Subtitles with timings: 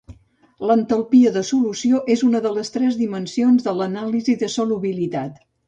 [0.69, 5.41] L'entalpia de solució és una de les tres dimensions de l'anàlisi de solubilitat.